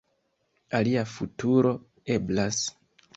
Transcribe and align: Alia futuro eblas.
Alia 0.79 1.03
futuro 1.17 1.73
eblas. 2.17 2.63